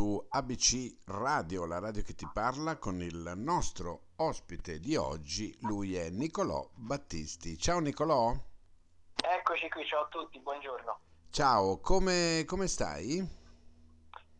su 0.00 0.26
ABC 0.30 1.08
Radio, 1.08 1.66
la 1.66 1.78
radio 1.78 2.00
che 2.00 2.14
ti 2.14 2.26
parla 2.32 2.78
con 2.78 3.02
il 3.02 3.34
nostro 3.36 4.04
ospite 4.16 4.80
di 4.80 4.96
oggi, 4.96 5.54
lui 5.60 5.94
è 5.94 6.08
Nicolò 6.08 6.66
Battisti. 6.72 7.58
Ciao 7.58 7.80
Nicolò. 7.80 8.32
Eccoci 9.14 9.68
qui, 9.68 9.84
ciao 9.84 10.04
a 10.04 10.08
tutti, 10.08 10.40
buongiorno. 10.40 11.00
Ciao, 11.30 11.80
come, 11.80 12.44
come 12.46 12.66
stai? 12.66 13.22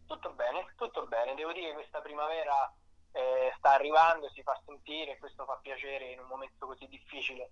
Tutto 0.06 0.32
bene, 0.32 0.72
tutto 0.76 1.06
bene, 1.06 1.34
devo 1.34 1.52
dire 1.52 1.68
che 1.68 1.74
questa 1.74 2.00
primavera 2.00 2.74
eh, 3.12 3.52
sta 3.58 3.74
arrivando, 3.74 4.30
si 4.30 4.42
fa 4.42 4.58
sentire, 4.64 5.18
questo 5.18 5.44
fa 5.44 5.58
piacere 5.60 6.12
in 6.12 6.20
un 6.20 6.26
momento 6.26 6.66
così 6.66 6.88
difficile, 6.88 7.50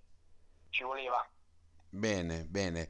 ci 0.71 0.83
voleva. 0.83 1.23
Bene, 1.91 2.45
bene. 2.45 2.89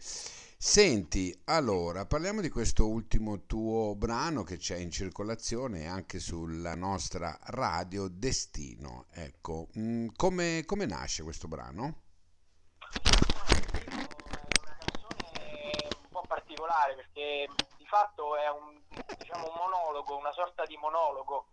Senti, 0.61 1.33
allora, 1.45 2.05
parliamo 2.05 2.41
di 2.41 2.51
questo 2.51 2.89
ultimo 2.89 3.47
tuo 3.47 3.95
brano 3.95 4.43
che 4.43 4.57
c'è 4.57 4.77
in 4.77 4.91
circolazione 4.91 5.87
anche 5.87 6.19
sulla 6.19 6.75
nostra 6.75 7.39
radio 7.51 8.09
Destino. 8.09 9.07
Ecco, 9.13 9.69
mm, 9.79 10.09
come, 10.17 10.65
come 10.67 10.85
nasce 10.85 11.23
questo 11.23 11.47
brano? 11.47 11.85
Un 11.85 11.95
po' 16.11 16.25
particolare 16.27 16.97
perché 16.97 17.47
di 17.77 17.87
fatto 17.87 18.35
è 18.35 18.51
un, 18.51 18.83
diciamo, 19.17 19.47
un 19.47 19.55
monologo, 19.55 20.17
una 20.17 20.33
sorta 20.33 20.65
di 20.65 20.77
monologo 20.77 21.47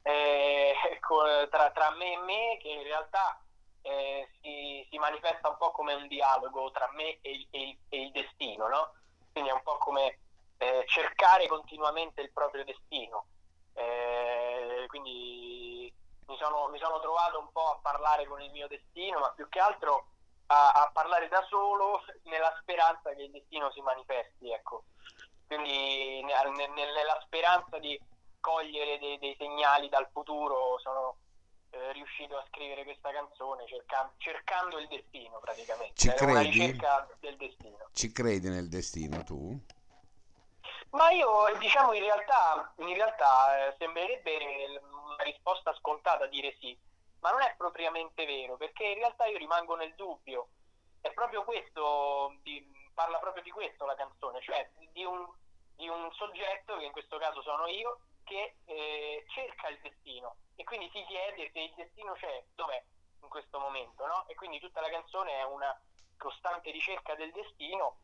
eh, 0.00 0.72
tra, 1.50 1.70
tra 1.70 1.90
me 1.96 2.14
e 2.14 2.18
me 2.24 2.58
che 2.62 2.70
in 2.70 2.82
realtà 2.82 3.44
eh, 3.82 4.26
manifesta 4.98 5.48
un 5.48 5.56
po' 5.56 5.70
come 5.70 5.94
un 5.94 6.06
dialogo 6.08 6.70
tra 6.70 6.90
me 6.92 7.18
e, 7.20 7.46
e, 7.50 7.78
e 7.88 8.00
il 8.02 8.10
destino, 8.12 8.68
no? 8.68 8.92
Quindi 9.32 9.50
è 9.50 9.52
un 9.52 9.62
po' 9.62 9.78
come 9.78 10.18
eh, 10.58 10.84
cercare 10.86 11.46
continuamente 11.46 12.20
il 12.20 12.32
proprio 12.32 12.64
destino. 12.64 13.26
Eh, 13.74 14.84
quindi 14.88 15.92
mi 16.26 16.36
sono, 16.36 16.68
mi 16.68 16.78
sono, 16.78 17.00
trovato 17.00 17.38
un 17.38 17.50
po' 17.52 17.70
a 17.70 17.78
parlare 17.80 18.26
con 18.26 18.40
il 18.40 18.50
mio 18.50 18.66
destino, 18.66 19.20
ma 19.20 19.30
più 19.30 19.48
che 19.48 19.60
altro 19.60 20.08
a, 20.46 20.72
a 20.72 20.90
parlare 20.92 21.28
da 21.28 21.44
solo 21.48 22.02
nella 22.24 22.56
speranza 22.60 23.14
che 23.14 23.22
il 23.22 23.30
destino 23.30 23.70
si 23.72 23.80
manifesti, 23.80 24.50
ecco. 24.50 24.84
Quindi 25.46 26.22
nella 26.22 27.20
speranza 27.22 27.78
di 27.78 27.98
cogliere 28.40 28.98
dei, 28.98 29.18
dei 29.18 29.34
segnali 29.38 29.88
dal 29.88 30.08
futuro 30.12 30.78
sono 30.78 31.17
eh, 31.70 31.92
riuscito 31.92 32.36
a 32.36 32.44
scrivere 32.48 32.84
questa 32.84 33.10
canzone 33.10 33.66
cercando, 33.66 34.12
cercando 34.18 34.78
il 34.78 34.88
destino 34.88 35.38
praticamente. 35.38 35.94
Ci 35.94 36.08
credi? 36.08 36.30
una 36.30 36.40
ricerca 36.40 37.08
del 37.20 37.36
destino. 37.36 37.88
Ci 37.92 38.12
credi 38.12 38.48
nel 38.48 38.68
destino 38.68 39.22
tu? 39.24 39.58
Ma 40.90 41.10
io 41.10 41.30
diciamo 41.58 41.92
in 41.92 42.02
realtà, 42.02 42.72
in 42.76 42.94
realtà 42.94 43.68
eh, 43.68 43.74
sembrerebbe 43.78 44.80
una 44.80 45.22
risposta 45.22 45.74
scontata 45.74 46.26
dire 46.26 46.56
sì, 46.60 46.76
ma 47.20 47.30
non 47.30 47.42
è 47.42 47.54
propriamente 47.56 48.24
vero 48.24 48.56
perché 48.56 48.84
in 48.84 48.94
realtà 48.94 49.26
io 49.26 49.36
rimango 49.36 49.76
nel 49.76 49.94
dubbio. 49.94 50.48
È 51.00 51.12
proprio 51.12 51.44
questo, 51.44 52.38
di, 52.42 52.66
parla 52.94 53.18
proprio 53.18 53.42
di 53.42 53.50
questo 53.50 53.84
la 53.84 53.94
canzone, 53.94 54.40
cioè 54.40 54.68
di 54.92 55.04
un, 55.04 55.28
di 55.76 55.88
un 55.88 56.10
soggetto, 56.12 56.76
che 56.78 56.84
in 56.84 56.92
questo 56.92 57.18
caso 57.18 57.42
sono 57.42 57.66
io, 57.66 58.00
che 58.24 58.56
eh, 58.64 59.24
cerca 59.28 59.68
il 59.68 59.78
destino 59.80 60.36
e 60.58 60.64
quindi 60.64 60.90
si 60.92 61.04
chiede 61.06 61.50
se 61.52 61.60
il 61.60 61.72
destino 61.76 62.14
c'è, 62.14 62.44
dov'è 62.56 62.82
in 63.22 63.28
questo 63.28 63.60
momento, 63.60 64.04
no? 64.06 64.26
E 64.26 64.34
quindi 64.34 64.58
tutta 64.58 64.80
la 64.80 64.90
canzone 64.90 65.38
è 65.38 65.44
una 65.44 65.70
costante 66.16 66.72
ricerca 66.72 67.14
del 67.14 67.30
destino 67.30 67.98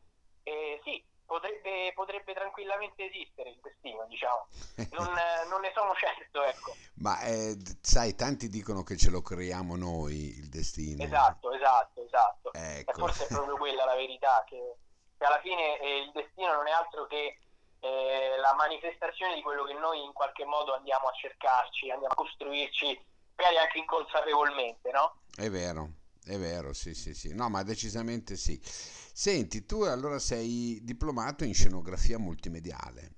e 0.45 0.81
sì, 0.85 1.03
potrebbe, 1.27 1.91
potrebbe 1.95 2.33
tranquillamente 2.33 3.11
esistere 3.11 3.51
il 3.51 3.59
destino, 3.61 4.07
diciamo. 4.07 4.47
Non, 4.93 5.11
non 5.51 5.63
ne 5.63 5.73
sono 5.75 5.95
certo, 5.95 6.45
ecco. 6.45 6.77
Ma 7.03 7.21
eh, 7.23 7.57
sai, 7.81 8.15
tanti 8.15 8.49
dicono 8.49 8.85
che 8.85 8.97
ce 8.97 9.11
lo 9.11 9.21
creiamo 9.21 9.75
noi 9.75 10.39
il 10.39 10.49
destino. 10.49 11.03
Esatto, 11.03 11.51
esatto, 11.51 12.05
esatto. 12.05 12.53
Ecco. 12.53 12.91
E 12.93 12.95
forse 12.95 13.25
è 13.25 13.27
proprio 13.35 13.57
quella 13.57 13.85
la 13.85 13.97
verità, 13.97 14.45
che, 14.47 14.77
che 15.19 15.25
alla 15.25 15.41
fine 15.41 15.81
eh, 15.81 15.99
il 16.03 16.13
destino 16.13 16.55
non 16.55 16.69
è 16.69 16.71
altro 16.71 17.07
che 17.07 17.39
eh, 17.85 18.39
la 18.39 18.55
manifestazione 18.55 19.35
di 19.35 19.43
quello 19.43 19.65
che 19.65 19.75
noi 19.75 20.03
in 20.03 20.15
qualche 20.15 20.47
modo 20.47 20.75
andiamo 20.75 21.09
a 21.09 21.13
cercarci, 21.13 21.91
andiamo 21.91 22.15
a 22.15 22.17
costruirci, 22.17 22.99
magari 23.37 23.59
anche 23.59 23.79
inconsapevolmente, 23.79 24.91
no? 24.91 25.21
È 25.37 25.51
vero, 25.51 25.91
è 26.25 26.39
vero, 26.39 26.73
sì, 26.73 26.95
sì, 26.95 27.13
sì. 27.13 27.35
No, 27.35 27.51
ma 27.51 27.63
decisamente 27.63 28.37
sì. 28.37 28.59
Senti, 28.63 29.67
tu 29.67 29.83
allora 29.83 30.19
sei 30.19 30.81
diplomato 30.83 31.45
in 31.45 31.53
scenografia 31.53 32.19
multimediale. 32.19 33.17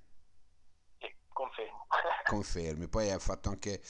Sì, 0.99 1.15
confermo. 1.33 1.87
Confermi. 2.27 2.89
Poi 2.89 3.11
hai 3.11 3.21
fatto 3.21 3.51
anche 3.51 3.81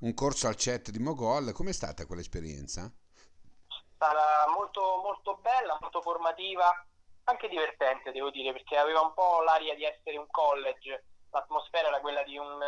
un 0.00 0.14
corso 0.14 0.46
al 0.46 0.54
CET 0.54 0.90
di 0.90 1.00
Mogol. 1.00 1.50
Com'è 1.50 1.72
stata 1.72 2.06
quell'esperienza? 2.06 2.84
È 2.86 3.74
stata 3.96 4.48
molto, 4.56 5.00
molto 5.02 5.38
bella, 5.42 5.76
molto 5.80 6.00
formativa 6.00 6.86
anche 7.24 7.48
divertente 7.48 8.12
devo 8.12 8.30
dire 8.30 8.52
perché 8.52 8.76
aveva 8.76 9.00
un 9.00 9.12
po' 9.14 9.42
l'aria 9.42 9.74
di 9.74 9.84
essere 9.84 10.16
un 10.16 10.26
college, 10.30 11.04
l'atmosfera 11.30 11.88
era 11.88 12.00
quella 12.00 12.22
di 12.22 12.36
un, 12.36 12.58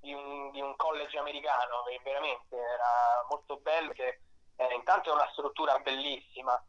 di 0.00 0.12
un, 0.12 0.50
di 0.50 0.60
un 0.60 0.74
college 0.76 1.18
americano 1.18 1.82
che 1.84 2.00
veramente 2.02 2.56
era 2.56 3.24
molto 3.28 3.56
bello, 3.58 3.92
che 3.92 4.20
eh, 4.56 4.74
intanto 4.74 5.10
è 5.10 5.14
una 5.14 5.28
struttura 5.32 5.78
bellissima, 5.78 6.62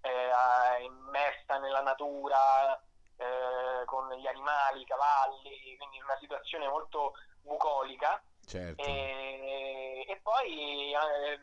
eh, 0.00 0.82
immersa 0.82 1.58
nella 1.58 1.82
natura, 1.82 2.80
eh, 3.16 3.84
con 3.86 4.12
gli 4.14 4.26
animali, 4.26 4.82
i 4.82 4.86
cavalli, 4.86 5.76
quindi 5.76 6.00
una 6.00 6.16
situazione 6.18 6.68
molto 6.68 7.14
bucolica. 7.42 8.22
Certo. 8.46 8.82
E, 8.82 10.04
e, 10.06 10.20
poi 10.22 10.92
eh, 10.92 11.40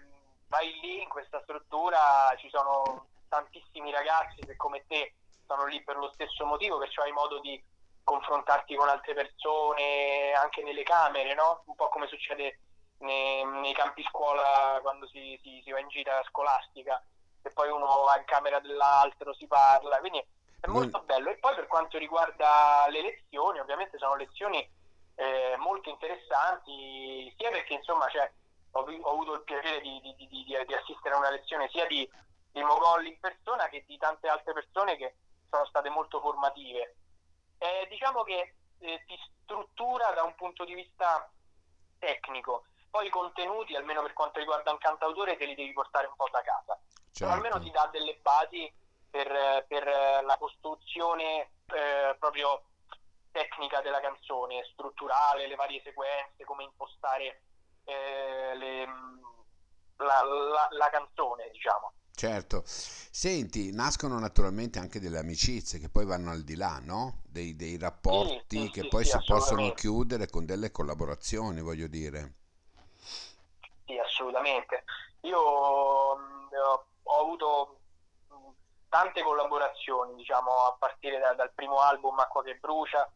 vai 0.47 0.79
lì 0.81 1.01
in 1.01 1.09
questa 1.09 1.41
struttura, 1.41 2.33
ci 2.37 2.49
sono 2.49 3.07
tantissimi 3.31 3.91
ragazzi 3.91 4.41
che 4.41 4.57
come 4.57 4.83
te 4.87 5.13
sono 5.47 5.65
lì 5.65 5.81
per 5.83 5.95
lo 5.95 6.11
stesso 6.11 6.45
motivo, 6.45 6.77
perciò 6.77 7.03
hai 7.03 7.13
modo 7.13 7.39
di 7.39 7.61
confrontarti 8.03 8.75
con 8.75 8.89
altre 8.89 9.13
persone 9.13 10.33
anche 10.33 10.61
nelle 10.63 10.83
camere, 10.83 11.33
no? 11.33 11.63
Un 11.65 11.75
po' 11.75 11.87
come 11.87 12.07
succede 12.07 12.59
nei, 12.99 13.45
nei 13.45 13.73
campi 13.73 14.03
scuola 14.03 14.79
quando 14.81 15.07
si, 15.07 15.39
si, 15.41 15.61
si, 15.63 15.71
va 15.71 15.79
in 15.79 15.87
gita 15.87 16.21
scolastica 16.27 17.01
e 17.41 17.49
poi 17.51 17.69
uno 17.69 18.03
va 18.03 18.17
in 18.17 18.25
camera 18.25 18.59
dell'altro, 18.59 19.33
si 19.33 19.47
parla, 19.47 19.99
quindi 19.99 20.23
è 20.59 20.67
molto 20.67 21.01
mm. 21.01 21.05
bello. 21.05 21.29
E 21.29 21.37
poi 21.37 21.55
per 21.55 21.67
quanto 21.67 21.97
riguarda 21.97 22.85
le 22.89 23.01
lezioni, 23.01 23.59
ovviamente 23.59 23.97
sono 23.97 24.15
lezioni 24.15 24.59
eh, 25.15 25.55
molto 25.57 25.89
interessanti, 25.89 27.33
sia 27.37 27.49
perché 27.49 27.75
insomma 27.75 28.07
cioè, 28.09 28.29
ho, 28.71 28.81
ho, 28.81 29.11
avuto 29.11 29.35
il 29.35 29.43
piacere 29.43 29.79
di, 29.79 30.01
di, 30.01 30.27
di, 30.27 30.43
di, 30.43 30.55
assistere 30.55 31.15
a 31.15 31.17
una 31.17 31.31
lezione 31.31 31.69
sia 31.69 31.87
di, 31.87 32.07
di 32.51 32.61
Mogolli 32.61 33.09
in 33.09 33.19
persona 33.19 33.67
che 33.69 33.83
di 33.87 33.97
tante 33.97 34.27
altre 34.27 34.53
persone 34.53 34.97
che 34.97 35.15
sono 35.49 35.65
state 35.65 35.89
molto 35.89 36.19
formative. 36.19 36.95
Eh, 37.57 37.87
diciamo 37.89 38.23
che 38.23 38.55
eh, 38.79 39.03
ti 39.05 39.17
struttura 39.43 40.11
da 40.11 40.23
un 40.23 40.35
punto 40.35 40.65
di 40.65 40.73
vista 40.73 41.29
tecnico, 41.99 42.65
poi 42.89 43.07
i 43.07 43.09
contenuti, 43.09 43.75
almeno 43.75 44.01
per 44.01 44.13
quanto 44.13 44.39
riguarda 44.39 44.71
un 44.71 44.77
cantautore, 44.77 45.37
te 45.37 45.45
li 45.45 45.55
devi 45.55 45.71
portare 45.73 46.07
un 46.07 46.15
po' 46.15 46.27
da 46.31 46.41
casa. 46.41 46.79
Certo. 47.11 47.33
Almeno 47.33 47.59
ti 47.59 47.69
dà 47.71 47.87
delle 47.91 48.15
basi 48.17 48.71
per, 49.09 49.65
per 49.67 49.85
la 50.23 50.37
costruzione 50.37 51.51
eh, 51.73 52.15
proprio 52.17 52.63
tecnica 53.31 53.81
della 53.81 54.01
canzone, 54.01 54.63
strutturale, 54.73 55.47
le 55.47 55.55
varie 55.55 55.81
sequenze, 55.83 56.43
come 56.43 56.63
impostare 56.63 57.43
eh, 57.85 58.55
le, 58.55 58.85
la, 59.97 60.23
la, 60.23 60.67
la 60.71 60.89
canzone, 60.89 61.49
diciamo. 61.51 61.93
Certo, 62.21 62.61
senti, 62.65 63.73
nascono 63.73 64.19
naturalmente 64.19 64.77
anche 64.77 64.99
delle 64.99 65.17
amicizie 65.17 65.79
che 65.79 65.89
poi 65.89 66.05
vanno 66.05 66.29
al 66.29 66.43
di 66.43 66.55
là, 66.55 66.79
no? 66.79 67.21
Dei, 67.23 67.55
dei 67.55 67.79
rapporti 67.79 68.59
sì, 68.59 68.65
sì, 68.65 68.69
che 68.69 68.81
sì, 68.81 68.87
poi 68.89 69.05
si 69.05 69.17
possono 69.25 69.71
chiudere 69.71 70.29
con 70.29 70.45
delle 70.45 70.69
collaborazioni, 70.69 71.61
voglio 71.61 71.87
dire. 71.87 72.33
Sì, 73.87 73.97
assolutamente. 73.97 74.83
Io 75.21 76.15
mh, 76.15 76.49
ho 77.01 77.21
avuto 77.21 77.79
tante 78.87 79.23
collaborazioni, 79.23 80.13
diciamo, 80.13 80.51
a 80.67 80.75
partire 80.77 81.17
da, 81.17 81.33
dal 81.33 81.51
primo 81.55 81.79
album 81.79 82.19
Acqua 82.19 82.43
che 82.43 82.59
brucia, 82.61 83.11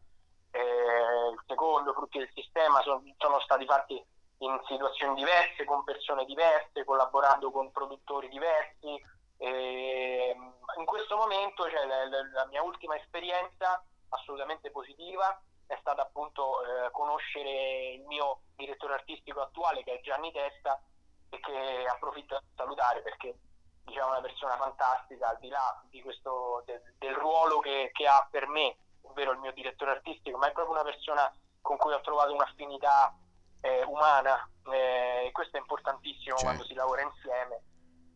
eh, 0.50 0.58
il 0.58 1.40
secondo, 1.46 1.92
Frutti 1.92 2.18
del 2.18 2.30
sistema, 2.34 2.82
sono, 2.82 3.04
sono 3.18 3.38
stati 3.38 3.64
fatti 3.66 4.04
in 4.38 4.60
situazioni 4.66 5.14
diverse, 5.14 5.64
con 5.64 5.84
persone 5.84 6.24
diverse, 6.24 6.84
collaborando 6.84 7.50
con 7.50 7.70
produttori 7.70 8.28
diversi. 8.28 9.14
E 9.38 10.34
in 10.78 10.84
questo 10.84 11.16
momento 11.16 11.68
cioè, 11.68 11.86
la, 11.86 12.04
la, 12.06 12.46
mia 12.46 12.62
ultima 12.62 12.96
esperienza 12.96 13.82
assolutamente 14.08 14.70
positiva 14.70 15.38
è 15.66 15.76
stata 15.80 16.02
appunto 16.02 16.62
eh, 16.62 16.90
conoscere 16.90 17.94
il 17.94 18.04
mio 18.06 18.40
direttore 18.54 18.94
artistico 18.94 19.40
attuale 19.40 19.82
che 19.84 19.98
è 19.98 20.00
Gianni 20.00 20.32
Testa 20.32 20.80
e 21.28 21.40
che 21.40 21.86
approfitto 21.90 22.38
di 22.38 22.54
salutare 22.56 23.02
perché 23.02 23.36
diciamo, 23.84 24.08
è 24.08 24.18
una 24.18 24.20
persona 24.20 24.56
fantastica 24.56 25.28
al 25.28 25.38
di 25.38 25.48
là 25.48 25.82
di 25.90 26.00
questo, 26.02 26.62
del, 26.64 26.80
del 26.98 27.14
ruolo 27.14 27.58
che, 27.58 27.90
che 27.92 28.06
ha 28.06 28.26
per 28.30 28.46
me 28.46 28.76
ovvero 29.02 29.32
il 29.32 29.38
mio 29.38 29.52
direttore 29.52 29.92
artistico, 29.92 30.38
ma 30.38 30.48
è 30.48 30.52
proprio 30.52 30.74
una 30.74 30.84
persona 30.84 31.32
con 31.60 31.76
cui 31.76 31.92
ho 31.92 32.00
trovato 32.00 32.32
un'affinità 32.32 33.14
eh, 33.60 33.82
umana 33.84 34.48
e 34.72 35.30
questo 35.32 35.56
è 35.56 35.60
importantissimo 35.60 36.36
cioè. 36.36 36.44
quando 36.44 36.64
si 36.64 36.74
lavora 36.74 37.02
insieme 37.02 37.62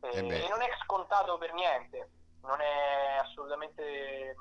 eh, 0.01 0.19
e 0.19 0.49
non 0.49 0.63
è 0.63 0.69
scontato 0.85 1.37
per 1.39 1.53
niente, 1.53 2.11
non 2.43 2.61
è 2.61 3.19
assolutamente 3.23 4.35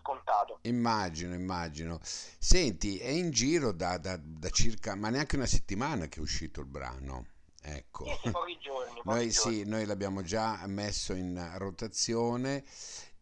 scontato. 0.00 0.58
Immagino, 0.62 1.34
immagino. 1.34 1.98
Senti, 2.02 2.98
è 2.98 3.08
in 3.08 3.30
giro 3.30 3.72
da, 3.72 3.98
da, 3.98 4.18
da 4.20 4.50
circa, 4.50 4.94
ma 4.94 5.08
neanche 5.08 5.36
una 5.36 5.46
settimana 5.46 6.06
che 6.06 6.18
è 6.18 6.22
uscito 6.22 6.60
il 6.60 6.66
brano. 6.66 7.26
Ecco. 7.62 8.04
Sì, 8.22 8.30
pochi 8.30 8.58
giorni. 8.58 8.94
Pochi 9.02 9.08
noi, 9.08 9.30
giorni. 9.30 9.54
Sì, 9.54 9.68
noi 9.68 9.84
l'abbiamo 9.86 10.22
già 10.22 10.64
messo 10.66 11.12
in 11.14 11.54
rotazione. 11.56 12.64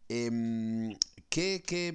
E, 0.05 0.25
ehm, 0.25 0.97
che, 1.27 1.61
che 1.63 1.91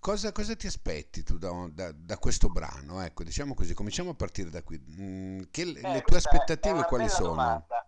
cosa, 0.00 0.32
cosa, 0.32 0.56
ti 0.56 0.66
aspetti 0.66 1.22
tu 1.22 1.38
da, 1.38 1.50
da, 1.70 1.92
da, 1.92 2.18
questo 2.18 2.48
brano? 2.48 3.02
Ecco, 3.02 3.24
diciamo 3.24 3.54
così, 3.54 3.74
cominciamo 3.74 4.10
a 4.10 4.14
partire 4.14 4.50
da 4.50 4.62
qui. 4.62 4.78
Mm, 4.78 5.42
che, 5.50 5.62
eh, 5.62 5.92
le 5.92 6.02
tue 6.02 6.16
aspettative 6.16 6.84
quali 6.84 7.08
sono? 7.08 7.28
Domanda. 7.28 7.86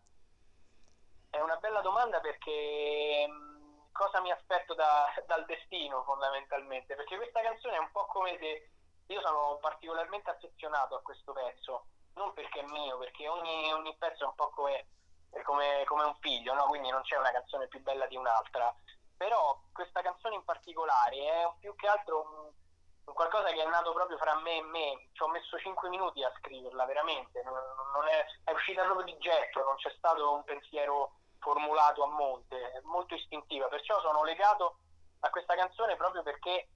È 1.31 1.41
una 1.41 1.57
bella 1.57 1.81
domanda 1.81 2.21
perché 2.21 3.27
mm, 3.29 3.93
cosa 3.93 4.21
mi 4.21 4.31
aspetto 4.31 4.75
da, 4.75 5.07
dal 5.27 5.45
destino 5.47 6.03
fondamentalmente? 6.05 6.95
Perché 6.95 7.17
questa 7.17 7.41
canzone 7.41 7.77
è 7.77 7.79
un 7.79 7.91
po' 7.93 8.07
come 8.07 8.37
se 8.39 8.71
io 9.07 9.21
sono 9.23 9.59
particolarmente 9.61 10.31
affezionato 10.31 10.95
a 10.97 11.03
questo 11.03 11.33
pezzo 11.33 11.87
non 12.15 12.33
perché 12.35 12.61
è 12.61 12.65
mio, 12.65 12.99
perché 12.99 13.29
ogni, 13.29 13.73
ogni 13.73 13.95
pezzo 13.99 14.25
è 14.25 14.27
un 14.27 14.35
po' 14.35 14.51
come, 14.51 14.87
come, 15.43 15.85
come 15.87 16.05
un 16.05 16.15
figlio, 16.21 16.55
no? 16.55 16.65
quindi 16.65 16.91
non 16.91 17.03
c'è 17.03 17.17
una 17.17 17.31
canzone 17.31 17.69
più 17.69 17.81
bella 17.81 18.07
di 18.07 18.17
un'altra. 18.17 18.75
Però 19.21 19.61
questa 19.71 20.01
canzone 20.01 20.37
in 20.37 20.45
particolare 20.45 21.15
è 21.15 21.47
più 21.59 21.77
che 21.77 21.87
altro 21.87 22.25
un, 22.25 23.13
qualcosa 23.13 23.53
che 23.53 23.63
è 23.63 23.69
nato 23.69 23.93
proprio 23.93 24.17
fra 24.17 24.35
me 24.37 24.57
e 24.57 24.63
me. 24.63 25.09
Ci 25.13 25.23
ho 25.23 25.29
messo 25.29 25.59
5 25.59 25.91
minuti 25.91 26.25
a 26.25 26.33
scriverla, 26.39 26.87
veramente. 26.87 27.43
Non 27.43 28.09
è, 28.09 28.25
è 28.45 28.51
uscita 28.53 28.83
proprio 28.85 29.05
di 29.05 29.19
getto, 29.19 29.63
non 29.63 29.77
c'è 29.77 29.93
stato 29.99 30.33
un 30.33 30.43
pensiero 30.45 31.19
formulato 31.39 32.03
a 32.03 32.07
monte, 32.07 32.73
è 32.73 32.81
molto 32.85 33.15
istintiva. 33.15 33.69
Perciò 33.69 34.01
sono 34.01 34.25
legato 34.25 34.79
a 35.21 35.29
questa 35.29 35.55
canzone 35.55 35.97
proprio 35.97 36.23
perché 36.23 36.69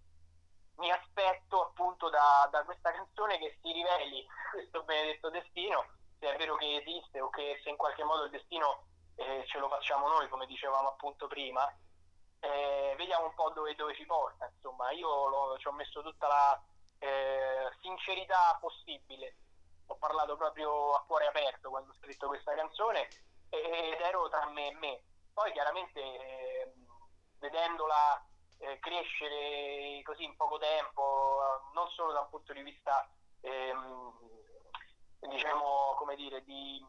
mi 0.76 0.90
aspetto 0.90 1.68
appunto 1.68 2.10
da, 2.10 2.46
da, 2.50 2.62
questa 2.64 2.92
canzone 2.92 3.38
che 3.38 3.56
si 3.62 3.72
riveli 3.72 4.26
questo 4.52 4.82
benedetto 4.82 5.30
destino, 5.30 5.86
se 6.18 6.30
è 6.30 6.36
vero 6.36 6.56
che 6.56 6.76
esiste 6.76 7.22
o 7.22 7.30
che 7.30 7.58
se 7.64 7.70
in 7.70 7.78
qualche 7.78 8.04
modo 8.04 8.24
il 8.24 8.30
destino 8.30 8.84
eh, 9.16 9.44
ce 9.46 9.58
lo 9.58 9.70
facciamo 9.70 10.08
noi, 10.08 10.28
come 10.28 10.44
dicevamo 10.44 10.88
appunto 10.88 11.26
prima, 11.26 11.74
eh, 12.44 12.94
vediamo 12.96 13.26
un 13.26 13.34
po' 13.34 13.50
dove, 13.50 13.74
dove, 13.74 13.94
ci 13.94 14.04
porta. 14.04 14.50
Insomma, 14.54 14.90
io 14.92 15.28
lo, 15.28 15.56
ci 15.58 15.66
ho 15.66 15.72
messo 15.72 16.02
tutta 16.02 16.26
la 16.26 16.62
eh, 16.98 17.70
sincerità 17.80 18.56
possibile, 18.60 19.36
ho 19.86 19.96
parlato 19.96 20.36
proprio 20.36 20.92
a 20.92 21.04
cuore 21.06 21.26
aperto 21.26 21.70
quando 21.70 21.90
ho 21.90 21.94
scritto 21.94 22.26
questa 22.26 22.54
canzone 22.54 23.08
ed 23.48 24.00
ero 24.00 24.28
tra 24.28 24.46
me 24.50 24.68
e 24.68 24.74
me. 24.74 25.02
Poi 25.32 25.52
chiaramente 25.52 26.00
ehm, 26.00 26.86
vedendola 27.38 28.22
eh, 28.58 28.78
crescere 28.78 30.02
così 30.02 30.24
in 30.24 30.36
poco 30.36 30.58
tempo, 30.58 31.40
non 31.72 31.88
solo 31.90 32.12
da 32.12 32.20
un 32.20 32.28
punto 32.28 32.52
di 32.52 32.62
vista, 32.62 33.08
ehm, 33.40 34.12
diciamo, 35.20 35.94
come 35.96 36.14
dire, 36.16 36.42
di, 36.44 36.84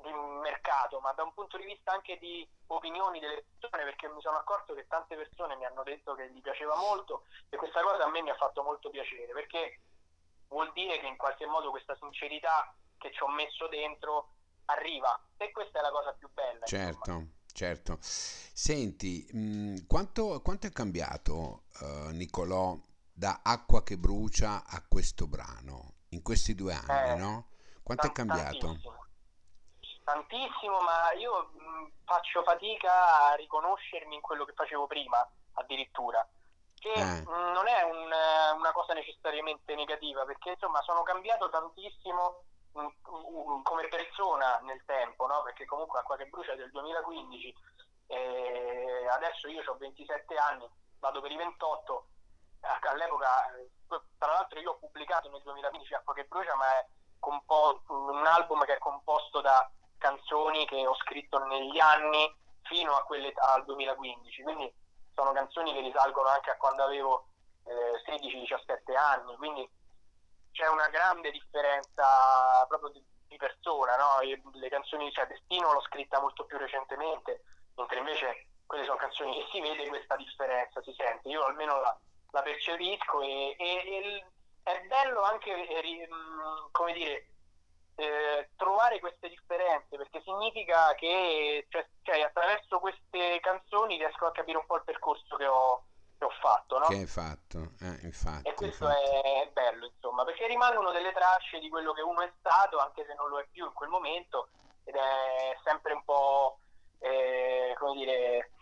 di, 0.00 0.12
mercato, 0.42 1.00
ma 1.00 1.12
da 1.12 1.22
un 1.22 1.32
punto 1.34 1.56
di 1.56 1.64
vista 1.64 1.92
anche 1.92 2.18
di 2.18 2.46
opinioni 2.68 3.20
delle 3.20 3.44
persone, 3.58 3.84
perché 3.84 4.08
mi 4.08 4.20
sono 4.20 4.38
accorto 4.38 4.74
che 4.74 4.86
tante 4.88 5.16
persone 5.16 5.56
mi 5.56 5.64
hanno 5.64 5.82
detto 5.82 6.14
che 6.14 6.30
gli 6.30 6.40
piaceva 6.40 6.76
molto 6.76 7.24
e 7.48 7.56
questa 7.56 7.82
cosa 7.82 8.04
a 8.04 8.10
me 8.10 8.22
mi 8.22 8.30
ha 8.30 8.36
fatto 8.36 8.62
molto 8.62 8.90
piacere, 8.90 9.32
perché 9.32 9.80
vuol 10.48 10.72
dire 10.72 10.98
che 10.98 11.06
in 11.06 11.16
qualche 11.16 11.46
modo 11.46 11.70
questa 11.70 11.96
sincerità 11.96 12.74
che 12.98 13.12
ci 13.12 13.22
ho 13.22 13.28
messo 13.28 13.68
dentro 13.68 14.34
arriva 14.66 15.20
e 15.36 15.50
questa 15.50 15.78
è 15.80 15.82
la 15.82 15.90
cosa 15.90 16.12
più 16.12 16.28
bella. 16.32 16.64
Certo. 16.66 17.10
Insomma. 17.10 17.40
Certo. 17.52 17.98
Senti, 18.00 19.28
mh, 19.30 19.38
mm, 19.38 19.76
quanto, 19.86 20.40
quanto, 20.40 20.66
è 20.66 20.70
cambiato 20.70 21.64
uh, 21.80 22.08
Nicolò 22.08 22.78
da 23.12 23.40
Acqua 23.42 23.82
che 23.82 23.98
brucia 23.98 24.64
a 24.66 24.82
questo 24.88 25.26
brano 25.26 25.96
in 26.10 26.22
questi 26.22 26.54
due 26.54 26.72
anni, 26.72 27.10
eh, 27.10 27.16
no? 27.16 27.48
Quanto 27.82 28.06
è 28.06 28.12
cambiato? 28.12 28.58
Tantissimo. 28.58 29.01
Tantissimo, 30.12 30.80
ma 30.80 31.12
io 31.12 31.50
mh, 31.52 31.62
mm, 31.62 31.86
faccio 32.04 32.42
fatica 32.42 33.30
a 33.30 33.34
riconoscermi 33.34 34.14
in 34.14 34.20
quello 34.20 34.44
che 34.44 34.52
facevo 34.52 34.86
prima, 34.86 35.26
addirittura. 35.54 36.26
Che 36.78 36.92
eh. 36.92 37.02
mh, 37.02 37.30
mm, 37.30 37.52
non 37.52 37.66
è 37.66 37.82
un, 37.82 38.10
una 38.58 38.72
cosa 38.72 38.92
necessariamente 38.92 39.74
negativa, 39.74 40.24
perché 40.24 40.50
insomma 40.50 40.82
sono 40.82 41.02
cambiato 41.02 41.48
tantissimo 41.48 42.44
come 42.72 43.86
persona 43.88 44.58
nel 44.62 44.82
tempo, 44.86 45.26
no? 45.26 45.42
perché 45.42 45.66
comunque 45.66 45.98
Acqua 45.98 46.16
che 46.16 46.24
brucia 46.24 46.52
è 46.52 46.56
del 46.56 46.70
2015 46.70 47.54
e 48.06 49.06
adesso 49.10 49.46
io 49.48 49.62
ho 49.66 49.76
27 49.76 50.34
anni, 50.36 50.66
vado 50.98 51.20
per 51.20 51.30
i 51.30 51.36
28, 51.36 52.06
all'epoca 52.88 53.28
tra 54.16 54.32
l'altro 54.32 54.58
io 54.58 54.70
ho 54.70 54.78
pubblicato 54.78 55.28
nel 55.28 55.42
2015 55.42 55.94
Acqua 55.94 56.14
che 56.14 56.24
brucia 56.24 56.54
ma 56.54 56.64
è 56.78 56.86
un 57.20 58.26
album 58.26 58.64
che 58.64 58.76
è 58.76 58.78
composto 58.78 59.42
da 59.42 59.70
canzoni 60.02 60.66
che 60.66 60.84
ho 60.84 60.94
scritto 60.96 61.38
negli 61.46 61.78
anni 61.78 62.34
fino 62.62 62.94
a 62.96 63.04
quelle 63.04 63.32
al 63.36 63.64
2015, 63.64 64.42
quindi 64.42 64.74
sono 65.14 65.30
canzoni 65.32 65.72
che 65.72 65.80
risalgono 65.80 66.28
anche 66.28 66.50
a 66.50 66.56
quando 66.56 66.82
avevo 66.82 67.28
eh, 67.64 68.02
16-17 68.10 68.96
anni, 68.96 69.36
quindi 69.36 69.68
c'è 70.50 70.66
una 70.68 70.88
grande 70.88 71.30
differenza 71.30 72.66
proprio 72.66 72.90
di, 72.90 73.04
di 73.28 73.36
persona, 73.36 73.96
no? 73.96 74.18
le 74.52 74.68
canzoni, 74.68 75.12
cioè 75.12 75.26
Destino 75.26 75.72
l'ho 75.72 75.82
scritta 75.82 76.20
molto 76.20 76.44
più 76.44 76.58
recentemente, 76.58 77.44
mentre 77.76 77.98
invece 77.98 78.46
quelle 78.66 78.84
sono 78.84 78.96
canzoni 78.96 79.34
che 79.34 79.46
si 79.52 79.60
vede 79.60 79.88
questa 79.88 80.16
differenza, 80.16 80.82
si 80.82 80.92
sente, 80.96 81.28
io 81.28 81.44
almeno 81.44 81.80
la, 81.80 81.96
la 82.32 82.42
percepisco 82.42 83.20
e, 83.20 83.54
e, 83.56 83.64
e, 83.64 84.26
è 84.64 84.80
bello 84.86 85.22
anche, 85.22 85.50
eh, 85.50 86.08
mm, 86.08 86.70
come 86.72 86.92
dire, 86.92 87.31
eh, 87.96 88.50
trovare 88.56 89.00
queste 89.00 89.28
differenze 89.28 89.96
perché 89.96 90.22
significa 90.22 90.94
che 90.94 91.66
cioè, 91.68 91.86
cioè, 92.02 92.22
attraverso 92.22 92.78
queste 92.78 93.38
canzoni 93.40 93.98
riesco 93.98 94.26
a 94.26 94.32
capire 94.32 94.58
un 94.58 94.66
po' 94.66 94.76
il 94.76 94.84
percorso 94.84 95.36
che 95.36 95.46
ho, 95.46 95.84
che 96.16 96.24
ho 96.24 96.32
fatto, 96.40 96.78
no? 96.78 96.86
Che 96.86 96.94
hai 96.94 97.06
fatto, 97.06 97.58
eh, 97.80 97.98
infatti. 98.02 98.48
E 98.48 98.54
questo 98.54 98.86
infatti. 98.86 99.04
è 99.04 99.50
bello, 99.52 99.86
insomma, 99.86 100.24
perché 100.24 100.46
rimangono 100.46 100.90
delle 100.92 101.12
tracce 101.12 101.58
di 101.58 101.68
quello 101.68 101.92
che 101.92 102.02
uno 102.02 102.22
è 102.22 102.32
stato, 102.38 102.78
anche 102.78 103.04
se 103.06 103.14
non 103.14 103.28
lo 103.28 103.38
è 103.38 103.46
più 103.50 103.66
in 103.66 103.72
quel 103.72 103.90
momento, 103.90 104.48
ed 104.84 104.94
è 104.94 105.56
sempre 105.62 105.92
un 105.92 106.04
po', 106.04 106.58
eh, 106.98 107.74
come 107.78 107.94
dire, 107.94 108.52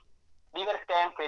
divertente 0.51 1.27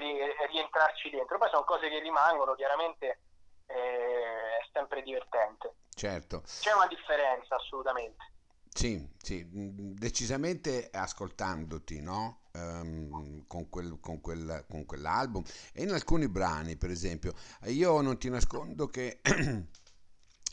rientrarci 0.48 1.10
dentro. 1.10 1.38
Poi 1.38 1.48
sono 1.50 1.64
cose 1.64 1.88
che 1.88 2.00
rimangono, 2.00 2.54
chiaramente 2.54 3.20
eh, 3.66 4.58
è 4.58 4.66
sempre 4.72 5.02
divertente. 5.02 5.74
Certo. 6.02 6.42
C'è 6.58 6.72
una 6.72 6.88
differenza, 6.88 7.54
assolutamente. 7.54 8.32
Sì, 8.74 9.08
sì, 9.22 9.46
decisamente 9.48 10.90
ascoltandoti, 10.90 12.00
no? 12.00 12.40
Um, 12.54 13.46
con, 13.46 13.68
quel, 13.68 13.98
con, 14.00 14.20
quel, 14.20 14.64
con 14.68 14.84
quell'album 14.84 15.44
e 15.72 15.84
in 15.84 15.92
alcuni 15.92 16.28
brani, 16.28 16.76
per 16.76 16.90
esempio, 16.90 17.34
io 17.66 18.00
non 18.00 18.18
ti 18.18 18.28
nascondo 18.28 18.88
che 18.88 19.20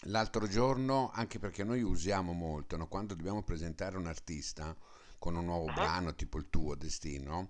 l'altro 0.04 0.48
giorno, 0.48 1.10
anche 1.12 1.40
perché 1.40 1.64
noi 1.64 1.82
usiamo 1.82 2.32
molto, 2.32 2.78
no? 2.78 2.88
quando 2.88 3.16
dobbiamo 3.16 3.42
presentare 3.42 3.98
un 3.98 4.06
artista 4.06 4.76
con 5.18 5.36
un 5.36 5.46
nuovo 5.46 5.66
brano 5.74 6.14
tipo 6.14 6.38
il 6.38 6.48
tuo 6.52 6.76
Destino, 6.76 7.50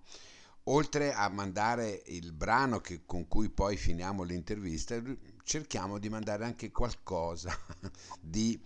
oltre 0.64 1.14
a 1.14 1.28
mandare 1.30 2.02
il 2.06 2.32
brano 2.32 2.80
che, 2.80 3.06
con 3.06 3.28
cui 3.28 3.50
poi 3.50 3.76
finiamo 3.76 4.24
l'intervista, 4.24 5.02
cerchiamo 5.50 5.98
di 5.98 6.10
mandare 6.10 6.46
anche 6.46 6.70
qualcosa 6.70 7.50
di 8.22 8.62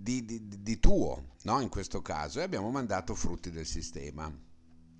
di, 0.00 0.24
di, 0.24 0.62
di 0.62 0.78
tuo, 0.78 1.34
no? 1.42 1.60
in 1.60 1.68
questo 1.68 2.02
caso, 2.02 2.38
e 2.38 2.44
abbiamo 2.44 2.70
mandato 2.70 3.16
frutti 3.16 3.50
del 3.50 3.66
sistema. 3.66 4.30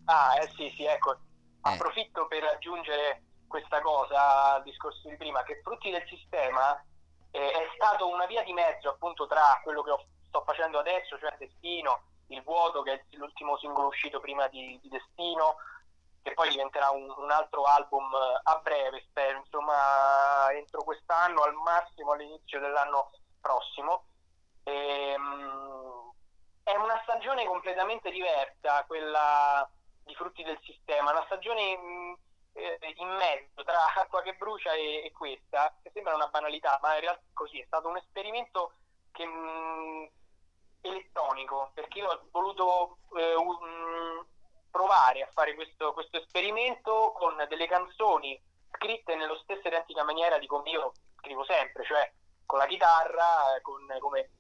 Ah, 0.07 0.35
eh 0.41 0.49
sì, 0.57 0.73
sì, 0.77 0.85
ecco, 0.85 1.13
eh. 1.13 1.19
approfitto 1.61 2.27
per 2.27 2.43
aggiungere 2.43 3.23
questa 3.47 3.81
cosa 3.81 4.55
al 4.55 4.63
discorso 4.65 5.09
di 5.09 5.17
prima, 5.17 5.45
che 5.45 5.61
frutti 5.63 5.91
del 5.91 6.05
sistema 6.09 6.75
eh, 7.31 7.51
è 7.51 7.69
stato 7.77 8.09
una 8.09 8.27
via 8.27 8.43
di 8.43 8.53
mezzo 8.53 8.89
appunto 8.89 9.29
tra 9.29 9.61
quello 9.63 9.83
che 9.83 9.91
ho, 9.91 10.05
sto 10.27 10.43
facendo 10.45 10.81
adesso, 10.81 11.17
cioè 11.19 11.37
Destino, 11.39 12.03
Il 12.29 12.43
Vuoto, 12.43 12.83
che 12.83 12.93
è 12.93 13.05
l'ultimo 13.13 13.57
singolo 13.59 13.87
uscito 13.87 14.19
prima 14.19 14.49
di, 14.49 14.81
di 14.83 14.89
Destino, 14.89 15.57
che 16.29 16.35
poi 16.35 16.51
diventerà 16.51 16.91
un, 16.91 17.13
un, 17.17 17.31
altro 17.31 17.63
album 17.63 18.11
a 18.43 18.61
breve, 18.63 19.05
spero, 19.09 19.39
insomma, 19.39 20.53
entro 20.53 20.83
quest'anno, 20.83 21.43
al 21.43 21.55
massimo 21.55 22.13
all'inizio 22.13 22.61
dell'anno 22.61 23.11
prossimo. 23.41 24.05
E, 24.65 25.15
um, 25.17 26.13
è 26.63 26.77
una 26.77 27.01
stagione 27.03 27.47
completamente 27.47 28.11
diversa, 28.11 28.85
quella 28.85 29.69
di 30.05 30.15
frutti 30.15 30.43
del 30.43 30.59
sistema, 30.63 31.11
una 31.11 31.25
stagione 31.25 31.77
mh, 31.77 32.19
eh, 32.53 32.95
in 32.97 33.09
mezzo 33.09 33.65
tra 33.65 33.95
acqua 33.95 34.23
che 34.23 34.35
brucia 34.35 34.73
e, 34.73 35.05
e, 35.05 35.13
questa, 35.13 35.75
che 35.83 35.91
sembra 35.93 36.15
una 36.15 36.29
banalità, 36.29 36.79
ma 36.83 36.95
in 36.95 37.01
realtà 37.01 37.23
è 37.23 37.33
così, 37.33 37.59
è 37.59 37.65
stato 37.65 37.89
un 37.89 37.97
esperimento 37.97 38.73
che, 39.13 39.25
mh, 39.25 39.31
mm, 39.31 40.05
elettronico, 40.83 41.71
perché 41.75 41.99
io 42.01 42.09
ho 42.09 42.29
voluto 42.31 42.99
eh, 43.17 43.35
un, 43.35 44.27
provare 44.71 45.23
a 45.23 45.31
fare 45.33 45.55
questo, 45.55 45.93
questo 45.93 46.19
esperimento 46.19 47.13
con 47.17 47.35
delle 47.49 47.67
canzoni 47.67 48.41
scritte 48.75 49.15
nello 49.17 49.39
stesso 49.43 49.67
identica 49.67 50.05
maniera 50.05 50.39
di 50.39 50.47
come 50.47 50.71
io 50.71 50.93
scrivo 51.19 51.45
sempre, 51.45 51.85
cioè 51.85 52.11
con 52.47 52.59
la 52.59 52.67
chitarra, 52.67 53.59
con, 53.61 53.87
come, 53.99 54.31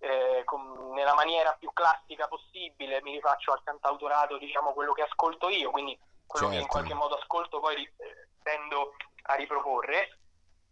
eh, 0.00 0.42
con, 0.44 0.90
nella 0.94 1.14
maniera 1.14 1.54
più 1.58 1.72
classica 1.72 2.26
possibile, 2.26 3.02
mi 3.02 3.12
rifaccio 3.12 3.52
al 3.52 3.62
cantautorato, 3.62 4.38
diciamo 4.38 4.72
quello 4.72 4.92
che 4.92 5.02
ascolto 5.02 5.48
io, 5.48 5.70
quindi 5.70 5.96
quello 6.26 6.46
certo. 6.46 6.48
che 6.48 6.54
in 6.54 6.60
certo. 6.62 6.72
qualche 6.72 6.94
modo 6.94 7.14
ascolto 7.16 7.60
poi 7.60 7.84
eh, 7.84 8.28
tendo 8.42 8.94
a 9.24 9.34
riproporre, 9.34 10.18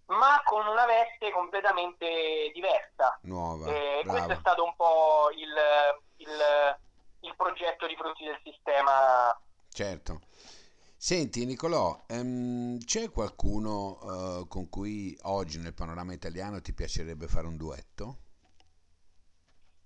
ma 0.06 0.42
con 0.44 0.66
una 0.66 0.86
veste 0.86 1.30
completamente 1.30 2.50
diversa. 2.52 3.18
Nuova. 3.22 3.70
Eh, 3.70 4.02
questo 4.06 4.32
è 4.32 4.36
stato 4.36 4.64
un 4.64 4.74
po' 4.74 5.30
il, 5.30 5.54
il, 6.16 6.28
il 6.28 6.76
progetto 7.60 7.86
di 7.86 7.96
Frutti 7.96 8.24
del 8.24 8.40
Sistema. 8.42 9.38
Certo. 9.68 10.20
Senti 10.96 11.44
Nicolò, 11.44 12.04
ehm, 12.08 12.78
c'è 12.78 13.10
qualcuno 13.10 13.98
eh, 14.00 14.48
con 14.48 14.68
cui 14.68 15.16
oggi 15.22 15.58
nel 15.58 15.74
panorama 15.74 16.12
italiano 16.12 16.60
ti 16.60 16.72
piacerebbe 16.72 17.26
fare 17.26 17.46
un 17.46 17.56
duetto? 17.56 18.16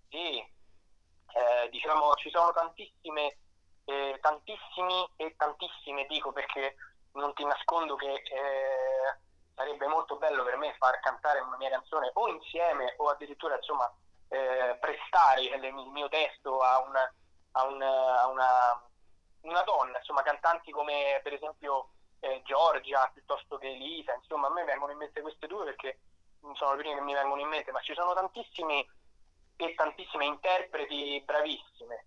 Sì, 0.09 0.39
eh, 0.39 1.69
diciamo 1.71 2.15
ci 2.15 2.31
sono 2.31 2.53
tantissime, 2.53 3.39
eh, 3.85 4.19
tantissimi 4.21 5.09
e 5.17 5.35
tantissime 5.37 6.07
dico 6.09 6.33
perché 6.33 6.75
non 7.13 7.33
ti 7.35 7.45
nascondo 7.45 7.95
che 7.95 8.13
eh, 8.13 9.19
sarebbe 9.55 9.87
molto 9.87 10.17
bello 10.17 10.43
per 10.43 10.57
me 10.57 10.75
far 10.79 10.99
cantare 11.01 11.41
una 11.41 11.57
mia 11.57 11.71
canzone 11.71 12.11
o 12.15 12.29
insieme 12.29 12.95
o 12.99 13.09
addirittura 13.09 13.55
insomma 13.55 13.93
eh, 14.29 14.77
prestare 14.81 15.43
il 15.43 15.91
mio 15.93 16.09
testo 16.09 16.59
a, 16.59 16.81
una, 16.81 17.15
a, 17.57 17.65
una, 17.67 18.21
a 18.21 18.29
una 18.29 18.83
una 19.45 19.63
donna, 19.63 19.99
insomma 19.99 20.23
cantanti 20.23 20.71
come 20.71 21.21
per 21.23 21.33
esempio 21.33 21.89
eh, 22.21 22.43
Giorgia 22.45 23.11
piuttosto 23.13 23.59
che 23.59 23.71
Elisa, 23.71 24.15
insomma 24.15 24.49
a 24.49 24.51
me 24.51 24.65
vengono 24.65 24.93
in 24.93 24.99
mente 24.99 25.21
queste 25.21 25.47
due 25.47 25.65
perché 25.65 26.01
sono 26.55 26.73
le 26.73 26.79
prime 26.79 26.95
che 26.97 27.01
mi 27.03 27.15
vengono 27.15 27.41
in 27.41 27.49
mente, 27.49 27.73
ma 27.73 27.81
ci 27.81 27.95
sono 27.95 28.15
tantissimi 28.15 28.87
e 29.57 29.75
tantissime 29.75 30.25
interpreti 30.25 31.23
bravissime 31.25 32.07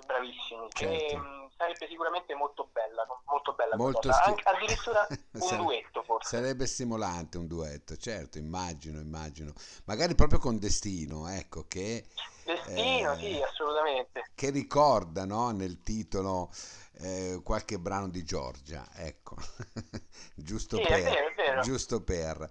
e 0.00 0.06
bravissimi 0.06 0.68
certo. 0.72 1.04
che 1.06 1.16
mh, 1.16 1.50
sarebbe 1.56 1.86
sicuramente 1.88 2.34
molto 2.34 2.68
bella 2.72 3.06
molto 3.26 3.54
bella 3.54 3.76
molto 3.76 4.12
sti- 4.12 4.28
Anche, 4.30 4.42
addirittura 4.44 5.06
un 5.32 5.40
Sare- 5.40 5.56
duetto 5.62 6.02
forse. 6.02 6.36
sarebbe 6.36 6.66
stimolante 6.66 7.38
un 7.38 7.46
duetto 7.46 7.96
certo 7.96 8.38
immagino 8.38 9.00
immagino. 9.00 9.52
Magari 9.84 10.14
proprio 10.14 10.38
con 10.38 10.58
Destino 10.58 11.28
ecco 11.28 11.66
che 11.66 12.06
Destino 12.44 13.12
eh, 13.12 13.16
sì 13.18 13.42
assolutamente. 13.42 14.30
che 14.34 14.50
ricorda 14.50 15.24
no, 15.24 15.50
nel 15.50 15.80
titolo 15.80 16.50
eh, 16.98 17.40
qualche 17.42 17.78
brano 17.78 18.08
di 18.08 18.22
Giorgia 18.24 18.86
ecco. 18.94 19.36
Giusto, 20.34 20.76
sì, 20.76 20.82
per, 20.82 20.98
è 20.98 21.02
vero, 21.02 21.28
è 21.28 21.34
vero. 21.34 21.60
giusto 21.62 22.02
per. 22.02 22.48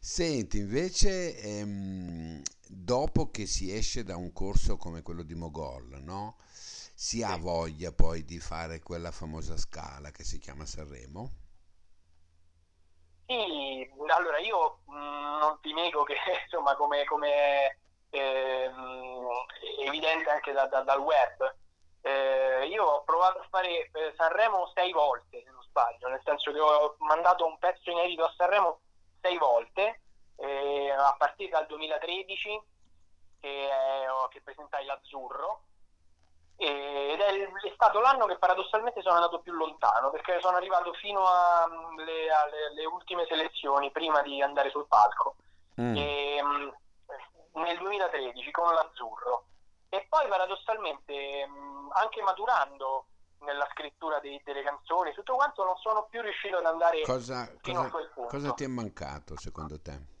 Senti 0.00 0.58
invece 0.58 1.36
ehm, 1.40 2.42
dopo 2.66 3.30
che 3.30 3.46
si 3.46 3.74
esce 3.74 4.04
da 4.04 4.16
un 4.16 4.32
corso 4.32 4.76
come 4.76 5.02
quello 5.02 5.22
di 5.22 5.34
Mogol 5.34 6.00
no? 6.02 6.36
Si 7.00 7.22
ha 7.22 7.36
voglia 7.36 7.92
poi 7.92 8.24
di 8.24 8.40
fare 8.40 8.80
quella 8.80 9.12
famosa 9.12 9.56
scala 9.56 10.10
che 10.10 10.24
si 10.24 10.40
chiama 10.40 10.66
Sanremo? 10.66 11.30
Sì, 13.24 13.88
allora 14.08 14.38
io 14.38 14.80
mh, 14.84 14.96
mm, 14.96 15.38
non 15.38 15.60
ti 15.60 15.72
nego 15.72 16.02
che 16.02 16.16
insomma 16.42 16.74
come, 16.74 17.04
come 17.04 17.78
eh, 18.10 18.72
evidente 19.86 20.28
anche 20.28 20.50
da, 20.50 20.66
da, 20.66 20.80
dal 20.80 20.98
web, 20.98 21.56
eh, 22.00 22.66
io 22.66 22.82
ho 22.82 23.04
provato 23.04 23.38
a 23.38 23.46
fare 23.48 23.90
eh, 23.92 24.12
Sanremo 24.16 24.72
sei 24.74 24.90
volte 24.90 25.44
se 25.44 25.50
non 25.52 25.62
sbaglio, 25.62 26.08
nel 26.08 26.22
senso 26.24 26.50
che 26.50 26.58
ho 26.58 26.96
mandato 26.98 27.46
un 27.46 27.58
pezzo 27.58 27.92
inedito 27.92 28.24
a 28.24 28.34
Sanremo 28.36 28.80
sei 29.20 29.38
volte 29.38 30.00
eh, 30.34 30.90
a 30.90 31.14
partire 31.16 31.50
dal 31.50 31.66
2013 31.66 32.60
che, 33.38 33.68
che 34.30 34.40
presentai 34.42 34.84
l'Azzurro 34.84 35.67
ed 36.60 37.20
è, 37.20 37.72
stato 37.72 38.00
l'anno 38.00 38.26
che 38.26 38.36
paradossalmente 38.36 39.00
sono 39.00 39.14
andato 39.14 39.38
più 39.38 39.52
lontano 39.52 40.10
perché 40.10 40.40
sono 40.40 40.56
arrivato 40.56 40.92
fino 40.94 41.24
alle, 41.24 42.26
mm, 42.26 42.68
alle 42.68 42.84
ultime 42.84 43.26
selezioni 43.28 43.92
prima 43.92 44.22
di 44.22 44.42
andare 44.42 44.68
sul 44.70 44.88
palco 44.88 45.36
mm. 45.80 45.96
e, 45.96 46.40
mm, 46.42 46.68
nel 47.62 47.78
2013 47.78 48.50
con 48.50 48.74
l'azzurro 48.74 49.44
e 49.88 50.04
poi 50.08 50.26
paradossalmente 50.26 51.46
mm, 51.46 51.90
anche 51.92 52.22
maturando 52.22 53.06
nella 53.42 53.68
scrittura 53.70 54.18
dei, 54.18 54.40
delle 54.44 54.64
canzoni 54.64 55.12
tutto 55.12 55.36
quanto 55.36 55.62
non 55.62 55.76
sono 55.76 56.08
più 56.10 56.20
riuscito 56.22 56.56
ad 56.56 56.66
andare 56.66 57.02
cosa, 57.02 57.46
fino 57.62 57.82
cosa, 57.82 57.86
a 57.86 57.90
quel 57.90 58.10
punto 58.12 58.30
cosa 58.30 58.52
ti 58.52 58.64
è 58.64 58.68
mancato 58.68 59.36
secondo 59.36 59.80
te? 59.80 60.16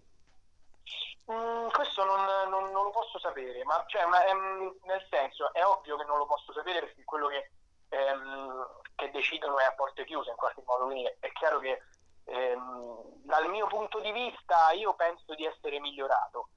Mm, 1.30 1.68
questo 1.68 2.04
non, 2.04 2.24
non, 2.48 2.70
non, 2.70 2.84
lo 2.84 2.90
posso 2.90 3.18
sapere, 3.18 3.62
ma 3.64 3.84
cioè, 3.86 4.02
una, 4.04 4.24
ehm, 4.24 4.78
nel 4.84 5.06
senso 5.10 5.52
è 5.52 5.62
ovvio 5.62 5.96
che 5.96 6.04
non 6.04 6.16
lo 6.16 6.24
posso 6.24 6.52
sapere 6.54 6.80
perché 6.80 7.04
quello 7.04 7.26
che, 7.26 7.50
ehm, 7.90 8.66
che 8.94 9.10
decidono 9.10 9.58
è 9.58 9.64
a 9.64 9.74
porte 9.74 10.06
chiuse 10.06 10.30
in 10.30 10.36
qualche 10.36 10.62
modo, 10.64 10.84
quindi 10.84 11.04
è 11.04 11.32
chiaro 11.32 11.58
che 11.58 11.82
ehm, 12.24 13.02
dal 13.24 13.48
mio 13.50 13.66
punto 13.66 14.00
di 14.00 14.10
vista 14.10 14.70
io 14.70 14.94
penso 14.94 15.34
di 15.34 15.44
essere 15.44 15.78
migliorato, 15.80 16.48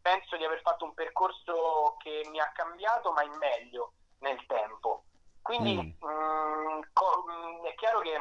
penso 0.00 0.36
di 0.36 0.44
aver 0.44 0.60
fatto 0.60 0.84
un 0.84 0.94
percorso 0.94 1.96
che 1.98 2.28
mi 2.30 2.38
ha 2.38 2.52
cambiato 2.54 3.10
ma 3.10 3.24
in 3.24 3.36
meglio 3.38 3.92
nel 4.20 4.44
tempo. 4.46 5.02
Quindi 5.42 5.74
mm. 5.74 6.06
mh, 6.06 6.12
mm, 6.12 6.80
co- 6.92 7.24
mm, 7.28 7.64
è 7.64 7.74
chiaro 7.74 8.00
che 8.00 8.20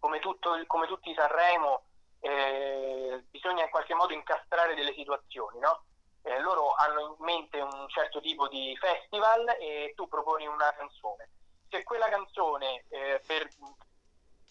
come, 0.00 0.18
tutto, 0.18 0.60
come 0.66 0.88
tutti 0.88 1.10
i 1.10 1.14
Sanremo 1.14 1.82
eh, 2.20 3.24
bisogna 3.30 3.64
in 3.64 3.70
qualche 3.70 3.94
modo 3.94 4.12
incastrare 4.12 4.74
delle 4.74 4.92
situazioni, 4.94 5.58
no? 5.58 5.84
eh, 6.22 6.40
loro 6.40 6.74
hanno 6.74 7.16
in 7.18 7.24
mente 7.24 7.60
un 7.60 7.88
certo 7.88 8.20
tipo 8.20 8.48
di 8.48 8.76
festival 8.78 9.56
e 9.60 9.92
tu 9.96 10.08
proponi 10.08 10.46
una 10.46 10.72
canzone. 10.76 11.30
Se 11.68 11.82
quella 11.84 12.08
canzone 12.08 12.84
eh, 12.88 13.20
per 13.26 13.48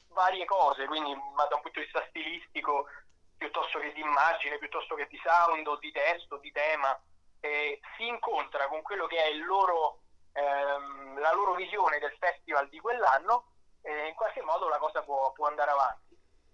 varie 0.09 0.45
cose, 0.45 0.85
quindi 0.85 1.13
ma 1.35 1.45
da 1.45 1.55
un 1.55 1.61
punto 1.61 1.79
di 1.79 1.85
vista 1.85 2.05
stilistico, 2.09 2.87
piuttosto 3.37 3.79
che 3.79 3.93
di 3.93 4.01
immagine, 4.01 4.57
piuttosto 4.57 4.95
che 4.95 5.07
di 5.07 5.19
sound, 5.23 5.79
di 5.79 5.91
testo, 5.91 6.37
di 6.37 6.51
tema, 6.51 6.99
eh, 7.39 7.79
si 7.95 8.07
incontra 8.07 8.67
con 8.67 8.81
quello 8.81 9.05
che 9.05 9.23
è 9.23 9.33
loro, 9.33 10.01
ehm, 10.33 11.19
la 11.19 11.33
loro 11.33 11.53
visione 11.53 11.99
del 11.99 12.15
festival 12.17 12.67
di 12.69 12.79
quell'anno, 12.79 13.51
in 13.87 14.15
qualche 14.15 14.41
modo 14.41 14.67
la 14.67 14.79
cosa 14.79 15.01
può, 15.01 15.31
può 15.31 15.47
andare 15.47 15.71
avanti 15.71 16.06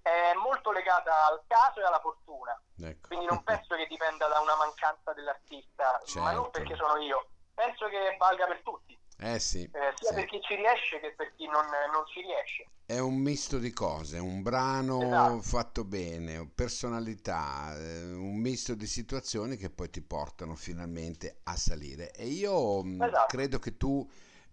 è 0.04 0.34
molto 0.36 0.72
legata 0.72 1.28
al 1.28 1.42
caso 1.48 1.80
e 1.80 1.86
alla 1.86 2.00
fortuna. 2.00 2.60
Ecco. 2.78 3.08
Quindi 3.08 3.26
non 3.26 3.42
penso 3.44 3.76
che 3.76 3.88
dipenda 3.88 4.28
da 4.28 4.42
una 4.42 4.56
mancanza 4.58 5.14
dell'artista, 5.14 6.02
certo. 6.04 6.22
ma 6.22 6.32
non 6.34 6.44
certo. 6.44 6.60
perché 6.60 6.76
sono 6.76 6.98
io. 6.98 7.28
Penso 7.54 7.88
che 7.88 8.16
valga 8.20 8.46
per 8.46 8.62
tutti. 8.62 9.00
Eh 9.20 9.40
sì, 9.40 9.62
eh, 9.62 9.94
sia 9.96 10.10
sì. 10.10 10.16
per 10.16 10.26
chi 10.26 10.42
ci 10.42 10.56
riesce 10.56 11.00
che 11.00 11.14
per 11.16 11.34
chi 11.36 11.46
non, 11.46 11.66
non, 11.94 12.06
ci 12.08 12.20
riesce. 12.22 12.68
È 12.86 13.00
un 13.00 13.16
misto 13.16 13.58
di 13.58 13.72
cose, 13.72 14.18
un 14.18 14.42
brano 14.42 15.02
esatto. 15.02 15.42
fatto 15.42 15.84
bene, 15.86 16.50
personalità, 16.54 17.74
eh, 17.78 18.12
un 18.12 18.36
misto 18.36 18.76
di 18.76 18.88
situazioni 18.88 19.56
che 19.56 19.70
poi 19.70 19.90
ti 19.90 20.02
portano 20.02 20.56
finalmente 20.56 21.40
a 21.44 21.56
salire. 21.56 22.12
E 22.12 22.26
io 22.26 22.84
mm, 22.84 23.02
esatto. 23.02 23.26
credo 23.28 23.60
che 23.60 23.78
tu 23.78 24.06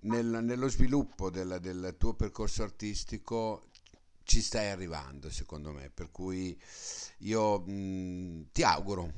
nel, 0.03 0.27
nello 0.27 0.69
sviluppo 0.69 1.31
del, 1.31 1.59
del 1.61 1.97
tuo 1.99 2.15
percorso 2.15 2.63
artistico 2.63 3.70
ci 4.31 4.43
stai 4.43 4.71
arrivando 4.71 5.29
secondo 5.29 5.73
me, 5.73 5.91
per 5.91 6.13
cui 6.13 6.57
io 7.27 7.59
mh, 7.59 8.53
ti 8.53 8.63
auguro, 8.63 9.09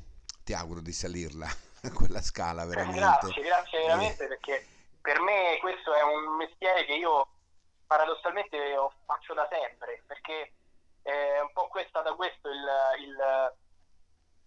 ti 0.43 0.53
auguro 0.53 0.81
di 0.81 0.91
salirla 0.91 1.45
quella 1.93 2.19
scala 2.19 2.65
veramente. 2.65 2.97
Grazie, 2.97 3.43
grazie 3.43 3.79
veramente 3.81 4.23
eh. 4.23 4.27
perché 4.27 4.65
per 4.99 5.21
me 5.21 5.59
questo 5.61 5.93
è 5.93 6.01
un 6.01 6.35
mestiere 6.35 6.85
che 6.85 6.93
io 6.93 7.27
paradossalmente 7.85 8.57
faccio 9.05 9.35
da 9.35 9.47
sempre, 9.51 10.01
perché 10.07 10.53
è 11.03 11.39
un 11.41 11.51
po' 11.53 11.67
questa, 11.67 12.01
da 12.01 12.15
questo 12.15 12.49
il, 12.49 12.65
il, 13.05 13.53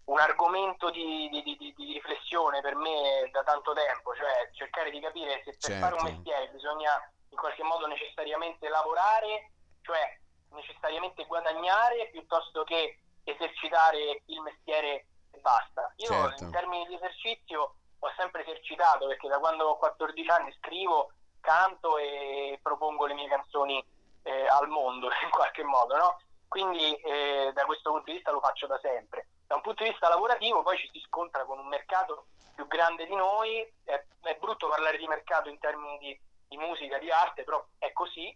un 0.03 0.19
argomento 0.19 0.91
di, 0.91 1.29
di, 1.29 1.43
di, 1.43 1.73
di, 1.77 1.93
riflessione 1.93 2.59
per 2.59 2.75
me 2.75 3.29
da 3.31 3.41
tanto 3.43 3.71
tempo, 3.71 4.13
cioè 4.15 4.49
cercare 4.51 4.91
di 4.91 4.99
capire 4.99 5.43
se 5.45 5.51
per 5.51 5.59
certo. 5.59 5.79
fare 5.79 5.93
un 5.93 5.99
certo. 6.01 6.13
mestiere 6.13 6.49
bisogna 6.49 7.11
in 7.29 7.37
qualche 7.37 7.63
modo 7.63 7.87
necessariamente 7.87 8.67
lavorare, 8.67 9.51
cioè 9.79 10.19
necessariamente 10.57 11.25
guadagnare 11.25 12.09
piuttosto 12.11 12.63
che 12.63 12.99
esercitare 13.23 14.23
il 14.25 14.41
mestiere 14.41 15.05
e 15.31 15.39
basta. 15.39 15.91
Io 15.97 16.07
certo. 16.07 16.43
in 16.43 16.51
termini 16.51 16.85
di 16.87 16.95
esercizio 16.95 17.75
ho 17.99 18.11
sempre 18.15 18.41
esercitato 18.43 19.07
perché 19.07 19.27
da 19.27 19.39
quando 19.39 19.65
ho 19.65 19.77
14 19.77 20.29
anni 20.29 20.53
scrivo, 20.59 21.11
canto 21.39 21.97
e 21.97 22.59
propongo 22.61 23.05
le 23.05 23.13
mie 23.13 23.27
canzoni 23.27 23.83
eh, 24.23 24.47
al 24.47 24.67
mondo 24.67 25.07
in 25.23 25.29
qualche 25.29 25.63
modo, 25.63 25.95
no? 25.95 26.19
Quindi 26.47 26.95
eh, 26.95 27.51
da 27.53 27.65
questo 27.65 27.91
punto 27.91 28.05
di 28.05 28.13
vista 28.13 28.31
lo 28.31 28.39
faccio 28.39 28.67
da 28.67 28.79
sempre. 28.81 29.27
Da 29.45 29.55
un 29.55 29.61
punto 29.61 29.83
di 29.83 29.89
vista 29.89 30.09
lavorativo 30.09 30.63
poi 30.63 30.77
ci 30.77 30.89
si 30.91 30.99
scontra 31.05 31.45
con 31.45 31.59
un 31.59 31.67
mercato 31.67 32.27
più 32.55 32.67
grande 32.67 33.05
di 33.05 33.15
noi, 33.15 33.59
è, 33.83 34.03
è 34.21 34.37
brutto 34.39 34.67
parlare 34.67 34.97
di 34.97 35.07
mercato 35.07 35.49
in 35.49 35.59
termini 35.59 35.97
di, 35.99 36.19
di 36.47 36.57
musica, 36.57 36.97
di 36.97 37.11
arte, 37.11 37.43
però 37.43 37.63
è 37.77 37.91
così 37.91 38.35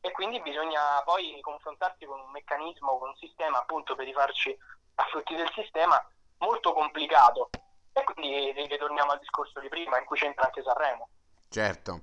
e 0.00 0.12
quindi 0.12 0.40
bisogna 0.40 1.02
poi 1.04 1.38
confrontarsi 1.40 2.04
con 2.04 2.20
un 2.20 2.30
meccanismo, 2.30 2.98
con 2.98 3.08
un 3.08 3.16
sistema 3.16 3.58
appunto 3.58 3.94
per 3.94 4.06
rifarci 4.06 4.56
a 4.96 5.04
frutti 5.10 5.34
del 5.34 5.50
sistema 5.54 6.02
molto 6.38 6.72
complicato 6.72 7.50
e 7.92 8.04
quindi 8.04 8.52
ritorniamo 8.52 9.12
al 9.12 9.18
discorso 9.18 9.60
di 9.60 9.68
prima 9.68 9.98
in 9.98 10.04
cui 10.04 10.16
c'entra 10.16 10.44
anche 10.44 10.62
Sanremo. 10.62 11.08
Certo. 11.48 12.02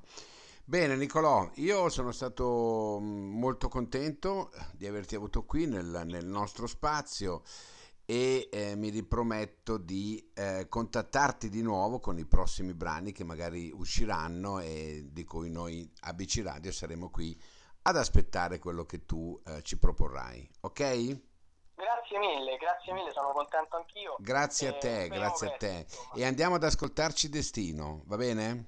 Bene 0.68 0.96
Nicolò, 0.96 1.48
io 1.56 1.90
sono 1.90 2.12
stato 2.12 2.98
mm, 3.00 3.38
molto 3.38 3.68
contento 3.68 4.50
di 4.74 4.88
averti 4.88 5.16
avuto 5.16 5.46
qui 5.46 5.68
nel, 5.68 6.02
nel 6.06 6.25
nostro 6.25 6.66
spazio 6.66 7.44
e 8.04 8.50
eh, 8.52 8.75
mi 8.75 8.90
riprometto 8.90 9.78
di 9.78 10.32
eh, 10.34 10.68
contattarti 10.68 11.50
di 11.50 11.62
nuovo 11.62 12.00
con 12.00 12.18
i 12.18 12.25
prossimi 12.25 12.74
brani 12.74 13.12
che 13.12 13.24
magari 13.24 13.72
usciranno 13.72 14.60
e 14.60 15.08
di 15.12 15.24
cui 15.24 15.52
noi 15.52 15.88
ABC 16.02 16.42
Radio 16.44 16.72
saremo 16.72 17.10
qui 17.10 17.40
ad 17.88 17.98
aspettare 17.98 18.58
quello 18.58 18.86
che 18.86 19.06
tu 19.06 19.39
eh, 19.46 19.62
ci 19.62 19.77
proporrai, 19.77 20.50
ok? 20.62 21.22
Grazie 21.75 22.18
mille, 22.20 22.58
grazie 22.58 22.94
mille, 22.94 23.12
sono 23.12 23.32
contento 23.32 23.75
anch'io. 23.75 24.15
Grazie 24.20 24.70
a 24.70 24.74
te, 24.77 25.08
grazie 25.10 25.48
a 25.48 25.58
te. 25.58 25.86
E 26.15 26.25
andiamo 26.25 26.56
ad 26.56 26.63
ascoltarci 26.63 27.30
Destino, 27.30 28.01
va 28.06 28.15
bene? 28.15 28.65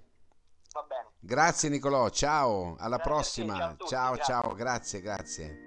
Va 0.71 0.83
bene. 0.83 1.07
Grazie 1.19 1.69
Nicolò, 1.69 2.09
ciao, 2.09 2.75
alla 2.77 2.97
grazie 2.97 3.11
prossima. 3.11 3.75
Te, 3.75 3.85
ciao, 3.85 3.87
ciao, 3.87 4.13
grazie. 4.13 4.33
ciao, 4.33 4.53
grazie, 4.53 5.01
grazie. 5.01 5.66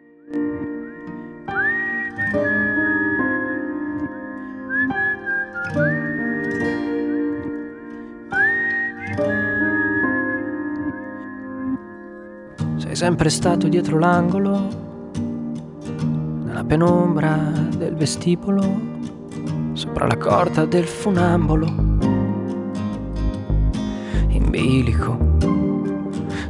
Sempre 13.01 13.31
stato 13.31 13.67
dietro 13.67 13.99
l'angolo 13.99 14.69
nella 16.45 16.63
penombra 16.63 17.35
del 17.75 17.95
vestibolo, 17.95 18.61
sopra 19.73 20.07
la 20.07 20.19
corda 20.19 20.67
del 20.67 20.85
funambolo, 20.85 21.65
in 24.29 24.51
bilico, 24.51 25.17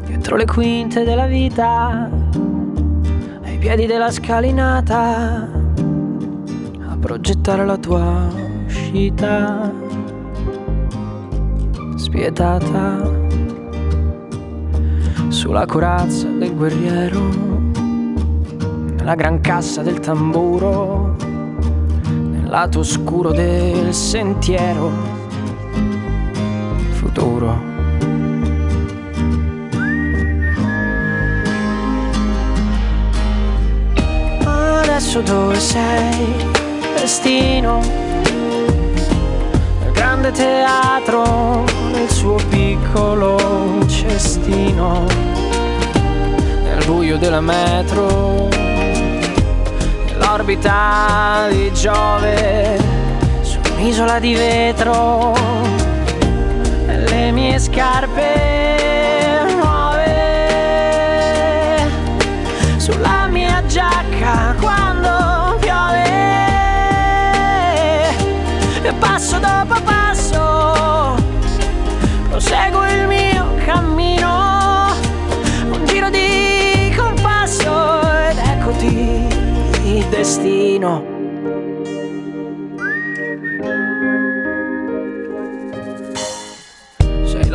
dietro 0.07 0.35
le 0.35 0.45
quinte 0.45 1.04
della 1.04 1.26
vita, 1.26 2.11
ai 3.45 3.57
piedi 3.59 3.87
della 3.87 4.11
scalinata, 4.11 5.49
a 6.88 6.97
progettare 6.99 7.64
la 7.64 7.76
tua 7.76 8.26
uscita 8.66 9.73
spietata 11.95 13.21
sulla 15.31 15.64
corazza 15.64 16.27
del 16.27 16.55
guerriero 16.55 17.21
nella 18.97 19.14
gran 19.14 19.40
cassa 19.40 19.81
del 19.81 20.01
tamburo, 20.01 21.14
nel 22.03 22.49
lato 22.49 22.81
oscuro 22.81 23.31
del 23.31 23.95
sentiero 23.95 24.90
futuro. 26.90 27.69
Adesso 34.45 35.21
dove 35.23 35.59
sei, 35.61 36.35
destino? 36.97 37.79
Nel 39.81 39.93
grande 39.93 40.33
teatro, 40.33 41.64
nel 41.92 42.11
suo 42.11 42.37
piccolo 42.48 43.85
cestino, 43.87 45.07
nel 46.62 46.85
buio 46.87 47.16
della 47.18 47.40
metro 47.40 48.48
nell'orbita 50.07 51.48
di 51.50 51.72
Giove, 51.72 52.79
su 53.40 53.59
un'isola 53.74 54.18
di 54.18 54.35
vetro, 54.35 55.35
le 56.87 57.31
mie 57.33 57.59
scarpe 57.59 58.80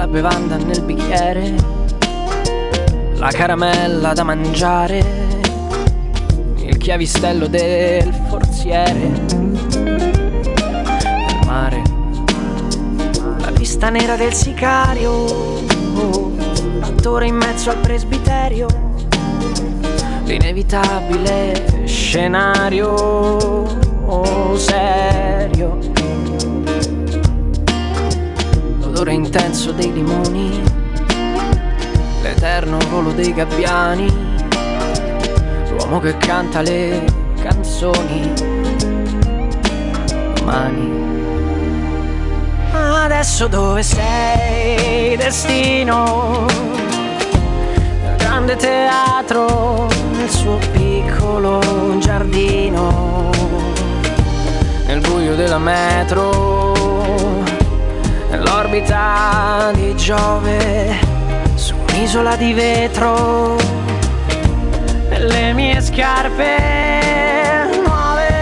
la 0.05 0.11
bevanda 0.11 0.57
nel 0.57 0.83
bicchiere, 0.83 1.55
la 3.15 3.31
caramella 3.31 4.13
da 4.13 4.21
mangiare, 4.21 5.03
il 6.57 6.77
chiavistello 6.77 7.47
del 7.47 8.13
forziere, 8.29 8.99
il 9.79 11.39
mare, 11.47 11.81
la 13.39 13.49
lista 13.57 13.89
nera 13.89 14.15
del 14.15 14.33
sicario, 14.33 15.63
l'attore 16.79 17.25
in 17.25 17.35
mezzo 17.37 17.71
al 17.71 17.77
presbiterio, 17.77 18.67
l'inevitabile 20.25 21.87
scenario 21.87 22.91
oh, 24.05 24.55
serio. 24.55 25.94
L'odore 28.95 29.13
intenso 29.13 29.73
dei 29.73 29.91
limoni, 29.91 30.63
l'eterno 32.21 32.77
volo 32.89 33.11
dei 33.11 33.33
gabbiani, 33.33 34.07
l'uomo 35.69 35.99
che 35.99 36.15
canta 36.15 36.61
le 36.61 37.03
canzoni. 37.41 38.31
Domani. 40.35 40.93
Adesso 42.71 43.47
dove 43.49 43.83
sei, 43.83 45.17
destino? 45.17 46.45
Nel 48.01 48.15
grande 48.15 48.55
teatro, 48.55 49.89
nel 50.13 50.29
suo 50.29 50.57
piccolo 50.71 51.97
giardino 51.99 53.29
nel 54.85 55.01
buio 55.01 55.35
della 55.35 55.57
metro 55.57 56.74
nell'orbita 58.35 59.71
di 59.73 59.95
Giove 59.95 60.93
su 61.55 61.73
un'isola 61.73 62.35
di 62.35 62.51
vetro. 62.53 63.55
Nelle 65.09 65.53
mie 65.53 65.81
scarpe 65.81 67.69
nuove. 67.85 68.33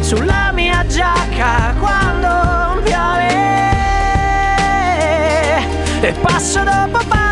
Sulla 0.00 0.50
mia 0.52 0.86
giacca 0.86 1.74
quando 1.78 2.80
piove. 2.82 3.34
E 6.00 6.12
passo 6.22 6.62
dopo 6.64 7.04
passo 7.06 7.25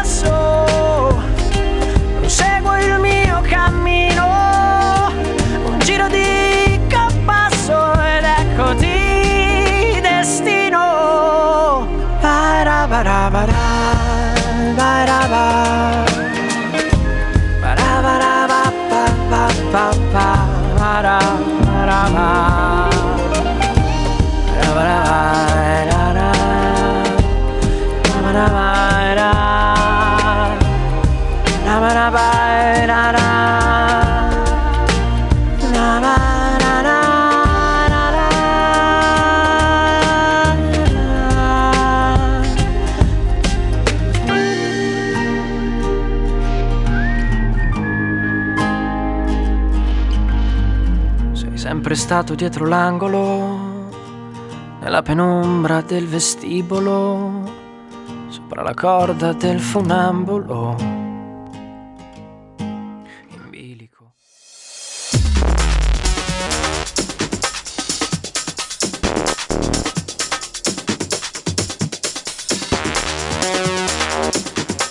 sempre 51.94 51.96
stato 51.96 52.34
dietro 52.34 52.66
l'angolo, 52.66 53.88
nella 54.80 55.02
penombra 55.02 55.80
del 55.80 56.06
vestibolo, 56.08 57.42
sopra 58.28 58.62
la 58.62 58.74
corda 58.74 59.32
del 59.32 59.60
funambolo 59.60 60.93